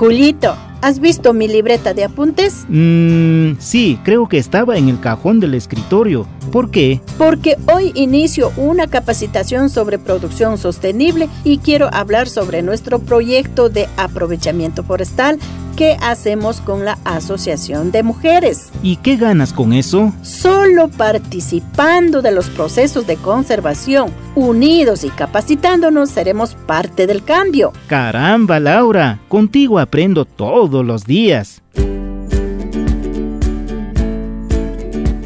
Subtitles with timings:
[0.00, 2.64] Julito, ¿has visto mi libreta de apuntes?
[2.70, 6.26] Mmm, sí, creo que estaba en el cajón del escritorio.
[6.50, 7.02] ¿Por qué?
[7.18, 13.90] Porque hoy inicio una capacitación sobre producción sostenible y quiero hablar sobre nuestro proyecto de
[13.98, 15.38] aprovechamiento forestal
[15.80, 18.70] que hacemos con la Asociación de Mujeres.
[18.82, 20.12] ¿Y qué ganas con eso?
[20.20, 27.72] Solo participando de los procesos de conservación, unidos y capacitándonos, seremos parte del cambio.
[27.86, 31.62] Caramba, Laura, contigo aprendo todos los días.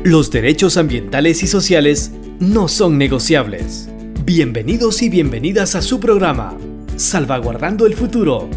[0.04, 3.88] Los derechos ambientales y sociales no son negociables.
[4.24, 6.56] Bienvenidos y bienvenidas a su programa,
[6.94, 8.48] Salvaguardando el Futuro.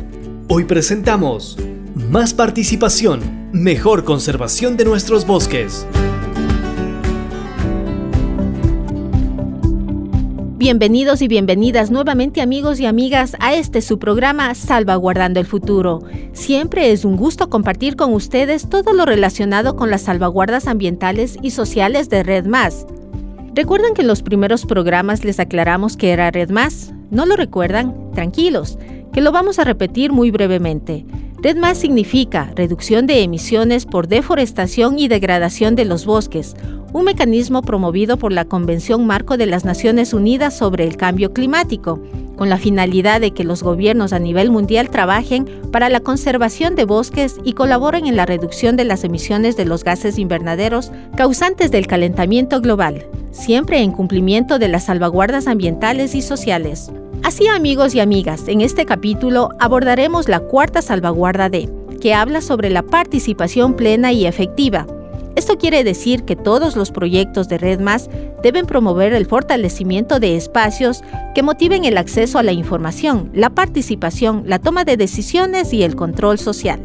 [0.48, 1.58] Hoy presentamos
[1.96, 5.86] más participación, mejor conservación de nuestros bosques.
[10.58, 16.02] Bienvenidos y bienvenidas nuevamente amigos y amigas a este su programa Salvaguardando el Futuro.
[16.34, 21.52] Siempre es un gusto compartir con ustedes todo lo relacionado con las salvaguardas ambientales y
[21.52, 22.85] sociales de Red Más.
[23.54, 26.93] ¿Recuerdan que en los primeros programas les aclaramos que era Red Más?
[27.12, 28.12] ¿No lo recuerdan?
[28.13, 28.77] Tranquilos,
[29.13, 31.05] que lo vamos a repetir muy brevemente.
[31.48, 36.57] REDMAS significa reducción de emisiones por deforestación y degradación de los bosques,
[36.91, 42.03] un mecanismo promovido por la Convención Marco de las Naciones Unidas sobre el Cambio Climático,
[42.35, 46.84] con la finalidad de que los gobiernos a nivel mundial trabajen para la conservación de
[46.84, 51.87] bosques y colaboren en la reducción de las emisiones de los gases invernaderos causantes del
[51.87, 56.91] calentamiento global, siempre en cumplimiento de las salvaguardas ambientales y sociales.
[57.28, 62.70] Así amigos y amigas, en este capítulo abordaremos la cuarta salvaguarda de, que habla sobre
[62.70, 64.88] la participación plena y efectiva.
[65.36, 68.09] Esto quiere decir que todos los proyectos de Red Más
[68.42, 71.02] deben promover el fortalecimiento de espacios
[71.36, 75.98] que motiven el acceso a la información, la participación, la toma de decisiones y el
[75.98, 76.80] control social.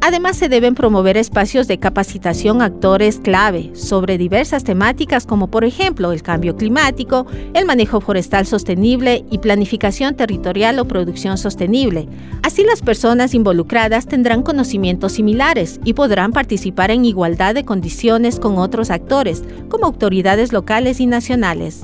[0.00, 5.64] Además, se deben promover espacios de capacitación a actores clave sobre diversas temáticas como por
[5.64, 12.08] ejemplo el cambio climático, el manejo forestal sostenible y planificación territorial o producción sostenible.
[12.42, 18.58] Así las personas involucradas tendrán conocimientos similares y podrán participar en igualdad de condiciones con
[18.58, 21.82] otros actores, como autoridades locales y nacionales.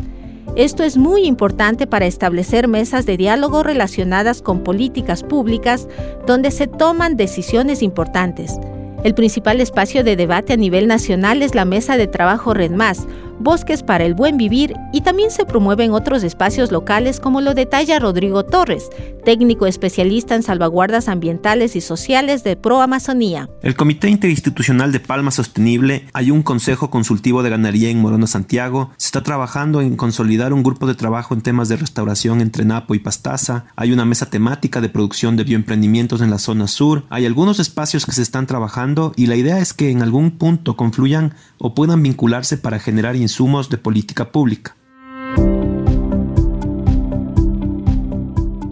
[0.54, 5.88] Esto es muy importante para establecer mesas de diálogo relacionadas con políticas públicas
[6.26, 8.58] donde se toman decisiones importantes.
[9.02, 13.06] El principal espacio de debate a nivel nacional es la Mesa de Trabajo Red Más,
[13.40, 17.98] Bosques para el Buen Vivir y también se promueven otros espacios locales como lo detalla
[17.98, 18.90] Rodrigo Torres,
[19.24, 23.48] técnico especialista en salvaguardas ambientales y sociales de Pro Amazonía.
[23.62, 28.90] El Comité Interinstitucional de Palma Sostenible, hay un Consejo Consultivo de Ganadería en Morona, Santiago,
[28.96, 32.94] se está trabajando en consolidar un grupo de trabajo en temas de restauración entre Napo
[32.94, 37.26] y Pastaza, hay una mesa temática de producción de bioemprendimientos en la zona sur, hay
[37.26, 41.34] algunos espacios que se están trabajando y la idea es que en algún punto confluyan
[41.58, 44.76] o puedan vincularse para generar insumos de política pública.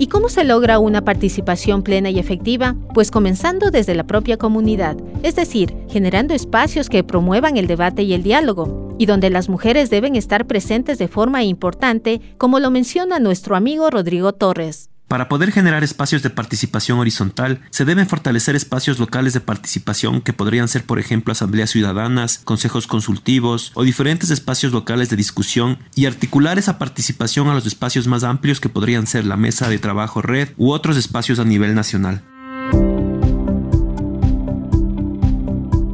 [0.00, 2.74] ¿Y cómo se logra una participación plena y efectiva?
[2.94, 8.14] Pues comenzando desde la propia comunidad, es decir, generando espacios que promuevan el debate y
[8.14, 13.18] el diálogo, y donde las mujeres deben estar presentes de forma importante, como lo menciona
[13.18, 14.89] nuestro amigo Rodrigo Torres.
[15.10, 20.32] Para poder generar espacios de participación horizontal, se deben fortalecer espacios locales de participación que
[20.32, 26.06] podrían ser, por ejemplo, asambleas ciudadanas, consejos consultivos o diferentes espacios locales de discusión y
[26.06, 30.22] articular esa participación a los espacios más amplios que podrían ser la mesa de trabajo
[30.22, 32.22] red u otros espacios a nivel nacional.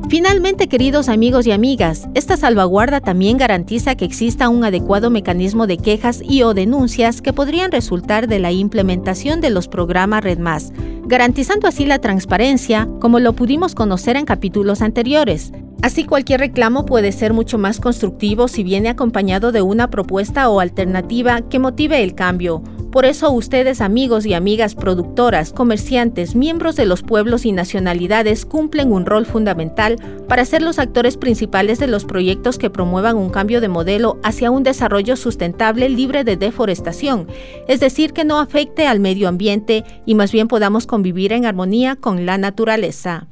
[0.09, 5.78] Finalmente, queridos amigos y amigas, esta salvaguarda también garantiza que exista un adecuado mecanismo de
[5.78, 10.72] quejas y o denuncias que podrían resultar de la implementación de los programas Red Más,
[11.06, 15.50] garantizando así la transparencia, como lo pudimos conocer en capítulos anteriores.
[15.83, 20.61] Así cualquier reclamo puede ser mucho más constructivo si viene acompañado de una propuesta o
[20.61, 26.87] alternativa que motive el cambio por eso ustedes amigos y amigas productoras, comerciantes, miembros de
[26.87, 29.97] los pueblos y nacionalidades cumplen un rol fundamental
[30.29, 34.50] para ser los actores principales de los proyectos que promuevan un cambio de modelo hacia
[34.50, 37.27] un desarrollo sustentable libre de deforestación,
[37.69, 41.97] es decir, que no afecte al medio ambiente y más bien podamos convivir en armonía
[41.97, 43.27] con la naturaleza.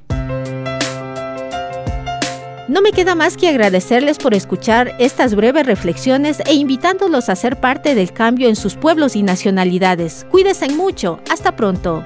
[2.66, 7.60] No me queda más que agradecerles por escuchar estas breves reflexiones e invitándolos a ser
[7.60, 10.26] parte del cambio en sus pueblos y nacionalidades.
[10.30, 11.20] Cuídense mucho.
[11.30, 12.04] Hasta pronto.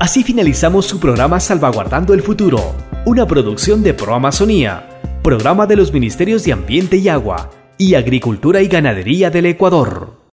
[0.00, 5.92] Así finalizamos su programa Salvaguardando el Futuro, una producción de Pro Amazonía, programa de los
[5.92, 10.15] Ministerios de Ambiente y Agua y Agricultura y Ganadería del Ecuador.